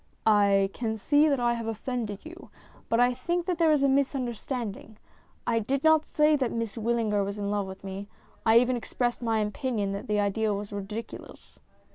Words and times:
"I 0.25 0.71
can 0.73 0.97
see 0.97 1.29
that 1.29 1.39
I 1.39 1.53
have 1.53 1.67
offended 1.67 2.25
you, 2.25 2.49
but 2.89 2.99
I 2.99 3.13
think 3.13 3.45
that 3.45 3.59
there 3.59 3.71
is 3.71 3.83
a 3.83 3.87
misunderstanding. 3.87 4.97
I 5.45 5.59
did 5.59 5.83
not 5.83 6.07
say 6.07 6.35
that 6.37 6.51
Miss 6.51 6.75
Wyllinger 6.75 7.23
was 7.23 7.37
in 7.37 7.51
love 7.51 7.67
with 7.67 7.83
me; 7.83 8.07
I 8.43 8.57
even 8.57 8.75
expressed 8.75 9.21
my 9.21 9.41
opinion 9.41 9.91
that 9.91 10.07
the 10.07 10.19
idea 10.19 10.55
was 10.55 10.71
ridiculous." 10.73 11.59